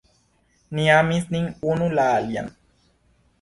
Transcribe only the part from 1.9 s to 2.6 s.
la alian.